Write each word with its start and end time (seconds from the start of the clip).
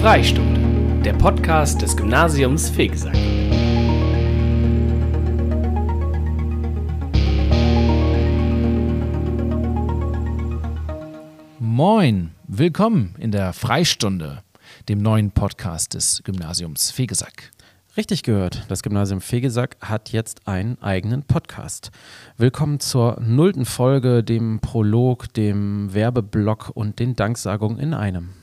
Freistunde, 0.00 1.02
der 1.02 1.12
Podcast 1.12 1.82
des 1.82 1.94
Gymnasiums 1.94 2.70
Fegesack. 2.70 3.14
Moin, 11.58 12.30
willkommen 12.48 13.14
in 13.18 13.30
der 13.30 13.52
Freistunde, 13.52 14.42
dem 14.88 15.02
neuen 15.02 15.32
Podcast 15.32 15.92
des 15.92 16.22
Gymnasiums 16.24 16.90
Fegesack. 16.90 17.50
Richtig 17.98 18.22
gehört, 18.22 18.64
das 18.68 18.82
Gymnasium 18.82 19.20
Fegesack 19.20 19.76
hat 19.82 20.12
jetzt 20.12 20.48
einen 20.48 20.80
eigenen 20.80 21.24
Podcast. 21.24 21.90
Willkommen 22.38 22.80
zur 22.80 23.20
nullten 23.20 23.66
Folge, 23.66 24.24
dem 24.24 24.60
Prolog, 24.60 25.30
dem 25.34 25.92
Werbeblock 25.92 26.70
und 26.72 27.00
den 27.00 27.16
Danksagungen 27.16 27.78
in 27.78 27.92
einem. 27.92 28.39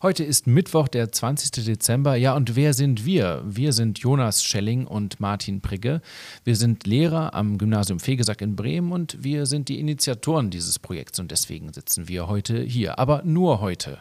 Heute 0.00 0.22
ist 0.22 0.46
Mittwoch, 0.46 0.86
der 0.86 1.10
20. 1.10 1.64
Dezember. 1.64 2.14
Ja, 2.14 2.36
und 2.36 2.54
wer 2.54 2.72
sind 2.72 3.04
wir? 3.04 3.42
Wir 3.44 3.72
sind 3.72 3.98
Jonas 3.98 4.44
Schelling 4.44 4.86
und 4.86 5.18
Martin 5.18 5.60
Prigge. 5.60 6.02
Wir 6.44 6.54
sind 6.54 6.86
Lehrer 6.86 7.34
am 7.34 7.58
Gymnasium 7.58 7.98
Fegesack 7.98 8.40
in 8.40 8.54
Bremen 8.54 8.92
und 8.92 9.24
wir 9.24 9.44
sind 9.46 9.68
die 9.68 9.80
Initiatoren 9.80 10.50
dieses 10.50 10.78
Projekts 10.78 11.18
und 11.18 11.32
deswegen 11.32 11.72
sitzen 11.72 12.06
wir 12.06 12.28
heute 12.28 12.62
hier. 12.62 13.00
Aber 13.00 13.22
nur 13.24 13.60
heute. 13.60 13.98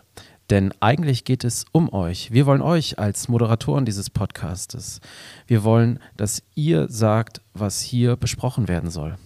Denn 0.52 0.72
eigentlich 0.82 1.24
geht 1.24 1.44
es 1.44 1.66
um 1.72 1.92
euch. 1.92 2.32
Wir 2.32 2.46
wollen 2.46 2.62
euch 2.62 3.00
als 3.00 3.28
Moderatoren 3.28 3.86
dieses 3.86 4.12
Podcastes. 4.12 5.02
Wir 5.48 5.64
wollen, 5.64 5.98
dass 6.16 6.44
ihr 6.54 6.90
sagt, 6.90 7.42
was 7.56 7.82
hier 7.82 8.18
besprochen 8.18 8.68
werden 8.68 8.92
soll. 8.92 9.18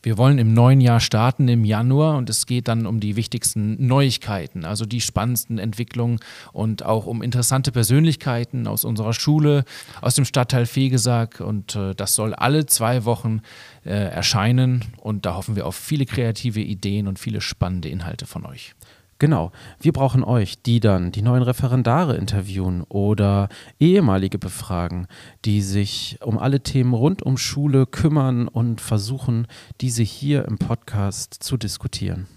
Wir 0.00 0.16
wollen 0.16 0.38
im 0.38 0.54
neuen 0.54 0.80
Jahr 0.80 1.00
starten 1.00 1.48
im 1.48 1.64
Januar 1.64 2.16
und 2.16 2.30
es 2.30 2.46
geht 2.46 2.68
dann 2.68 2.86
um 2.86 3.00
die 3.00 3.16
wichtigsten 3.16 3.84
Neuigkeiten, 3.84 4.64
also 4.64 4.86
die 4.86 5.00
spannendsten 5.00 5.58
Entwicklungen 5.58 6.20
und 6.52 6.84
auch 6.84 7.06
um 7.06 7.20
interessante 7.20 7.72
Persönlichkeiten 7.72 8.68
aus 8.68 8.84
unserer 8.84 9.12
Schule, 9.12 9.64
aus 10.00 10.14
dem 10.14 10.24
Stadtteil 10.24 10.66
Fegesack 10.66 11.40
und 11.40 11.74
äh, 11.74 11.96
das 11.96 12.14
soll 12.14 12.32
alle 12.32 12.66
zwei 12.66 13.04
Wochen 13.04 13.42
äh, 13.84 13.90
erscheinen 13.90 14.84
und 14.98 15.26
da 15.26 15.34
hoffen 15.34 15.56
wir 15.56 15.66
auf 15.66 15.74
viele 15.74 16.06
kreative 16.06 16.60
Ideen 16.60 17.08
und 17.08 17.18
viele 17.18 17.40
spannende 17.40 17.88
Inhalte 17.88 18.26
von 18.26 18.46
euch. 18.46 18.74
Genau. 19.18 19.50
Wir 19.80 19.92
brauchen 19.92 20.22
euch, 20.22 20.62
die 20.62 20.78
dann 20.78 21.10
die 21.10 21.22
neuen 21.22 21.42
Referendare 21.42 22.16
interviewen 22.16 22.84
oder 22.88 23.48
ehemalige 23.80 24.38
befragen, 24.38 25.08
die 25.44 25.60
sich 25.60 26.18
um 26.22 26.38
alle 26.38 26.60
Themen 26.60 26.94
rund 26.94 27.22
um 27.22 27.36
Schule 27.36 27.86
kümmern 27.86 28.46
und 28.46 28.80
versuchen, 28.80 29.48
diese 29.80 30.04
hier 30.04 30.44
im 30.44 30.58
Podcast 30.58 31.34
zu 31.34 31.56
diskutieren. 31.56 32.28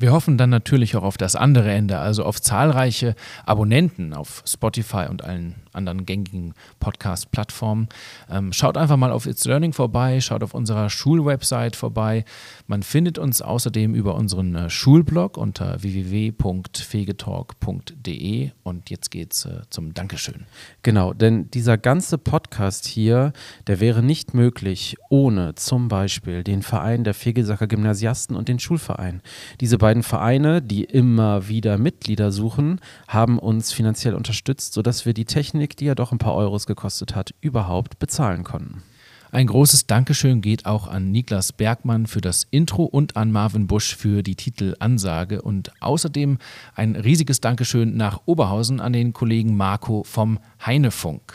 Wir 0.00 0.12
hoffen 0.12 0.38
dann 0.38 0.48
natürlich 0.48 0.96
auch 0.96 1.02
auf 1.02 1.18
das 1.18 1.36
andere 1.36 1.70
Ende, 1.70 1.98
also 1.98 2.24
auf 2.24 2.40
zahlreiche 2.40 3.14
Abonnenten 3.44 4.14
auf 4.14 4.42
Spotify 4.46 5.08
und 5.10 5.22
allen 5.22 5.56
anderen 5.72 6.04
gängigen 6.06 6.54
Podcast-Plattformen. 6.80 7.88
Ähm, 8.30 8.54
schaut 8.54 8.76
einfach 8.76 8.96
mal 8.96 9.12
auf 9.12 9.26
It's 9.26 9.44
Learning 9.44 9.74
vorbei, 9.74 10.20
schaut 10.20 10.42
auf 10.42 10.54
unserer 10.54 10.90
Schulwebsite 10.90 11.76
vorbei. 11.76 12.24
Man 12.66 12.82
findet 12.82 13.18
uns 13.18 13.40
außerdem 13.42 13.94
über 13.94 14.14
unseren 14.14 14.54
äh, 14.54 14.70
Schulblog 14.70 15.36
unter 15.36 15.82
www.fegetalk.de 15.82 18.50
und 18.62 18.88
jetzt 18.90 19.10
geht's 19.10 19.44
äh, 19.44 19.62
zum 19.68 19.92
Dankeschön. 19.94 20.46
Genau, 20.82 21.12
denn 21.12 21.50
dieser 21.50 21.76
ganze 21.76 22.16
Podcast 22.18 22.86
hier, 22.86 23.32
der 23.66 23.80
wäre 23.80 24.02
nicht 24.02 24.32
möglich 24.34 24.96
ohne 25.08 25.56
zum 25.56 25.88
Beispiel 25.88 26.42
den 26.42 26.62
Verein 26.62 27.04
der 27.04 27.12
Fegesacker 27.14 27.66
Gymnasiasten 27.66 28.34
und 28.34 28.48
den 28.48 28.58
Schulverein. 28.58 29.20
Diese 29.60 29.76
beiden 29.78 29.89
beiden 29.90 30.04
Vereine, 30.04 30.62
die 30.62 30.84
immer 30.84 31.48
wieder 31.48 31.76
Mitglieder 31.76 32.30
suchen, 32.30 32.78
haben 33.08 33.40
uns 33.40 33.72
finanziell 33.72 34.14
unterstützt, 34.14 34.72
sodass 34.72 35.04
wir 35.04 35.14
die 35.14 35.24
Technik, 35.24 35.76
die 35.76 35.86
ja 35.86 35.96
doch 35.96 36.12
ein 36.12 36.18
paar 36.18 36.36
Euros 36.36 36.68
gekostet 36.68 37.16
hat, 37.16 37.34
überhaupt 37.40 37.98
bezahlen 37.98 38.44
konnten. 38.44 38.84
Ein 39.32 39.48
großes 39.48 39.88
Dankeschön 39.88 40.42
geht 40.42 40.64
auch 40.64 40.86
an 40.86 41.10
Niklas 41.10 41.52
Bergmann 41.52 42.06
für 42.06 42.20
das 42.20 42.46
Intro 42.52 42.84
und 42.84 43.16
an 43.16 43.32
Marvin 43.32 43.66
Busch 43.66 43.96
für 43.96 44.22
die 44.22 44.36
Titelansage 44.36 45.42
und 45.42 45.72
außerdem 45.80 46.38
ein 46.76 46.94
riesiges 46.94 47.40
Dankeschön 47.40 47.96
nach 47.96 48.20
Oberhausen 48.26 48.78
an 48.78 48.92
den 48.92 49.12
Kollegen 49.12 49.56
Marco 49.56 50.04
vom 50.04 50.38
Heinefunk. 50.64 51.34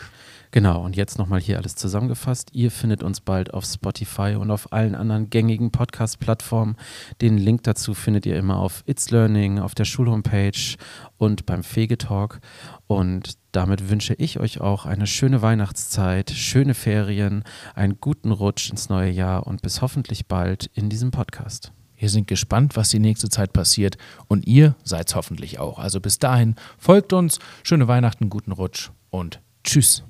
Genau, 0.56 0.82
und 0.82 0.96
jetzt 0.96 1.18
nochmal 1.18 1.40
hier 1.40 1.58
alles 1.58 1.76
zusammengefasst. 1.76 2.48
Ihr 2.54 2.70
findet 2.70 3.02
uns 3.02 3.20
bald 3.20 3.52
auf 3.52 3.66
Spotify 3.66 4.36
und 4.36 4.50
auf 4.50 4.72
allen 4.72 4.94
anderen 4.94 5.28
gängigen 5.28 5.70
Podcast-Plattformen. 5.70 6.76
Den 7.20 7.36
Link 7.36 7.64
dazu 7.64 7.92
findet 7.92 8.24
ihr 8.24 8.38
immer 8.38 8.58
auf 8.58 8.82
It's 8.86 9.10
Learning, 9.10 9.58
auf 9.58 9.74
der 9.74 9.84
Schulhomepage 9.84 10.78
und 11.18 11.44
beim 11.44 11.62
Fegetalk. 11.62 12.40
Und 12.86 13.36
damit 13.52 13.90
wünsche 13.90 14.14
ich 14.14 14.40
euch 14.40 14.62
auch 14.62 14.86
eine 14.86 15.06
schöne 15.06 15.42
Weihnachtszeit, 15.42 16.30
schöne 16.30 16.72
Ferien, 16.72 17.44
einen 17.74 18.00
guten 18.00 18.32
Rutsch 18.32 18.70
ins 18.70 18.88
neue 18.88 19.10
Jahr 19.10 19.46
und 19.46 19.60
bis 19.60 19.82
hoffentlich 19.82 20.26
bald 20.26 20.70
in 20.72 20.88
diesem 20.88 21.10
Podcast. 21.10 21.70
Wir 21.96 22.08
sind 22.08 22.28
gespannt, 22.28 22.76
was 22.76 22.88
die 22.88 22.98
nächste 22.98 23.28
Zeit 23.28 23.52
passiert 23.52 23.98
und 24.26 24.46
ihr 24.46 24.74
seid 24.84 25.14
hoffentlich 25.14 25.58
auch. 25.58 25.78
Also 25.78 26.00
bis 26.00 26.18
dahin, 26.18 26.54
folgt 26.78 27.12
uns, 27.12 27.40
schöne 27.62 27.88
Weihnachten, 27.88 28.30
guten 28.30 28.52
Rutsch 28.52 28.88
und 29.10 29.42
tschüss. 29.62 30.02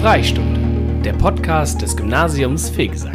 Freistunde, 0.00 0.58
der 1.04 1.12
Podcast 1.12 1.82
des 1.82 1.94
Gymnasiums 1.94 2.70
Fegesack. 2.70 3.14